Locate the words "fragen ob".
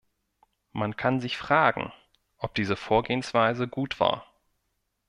1.37-2.55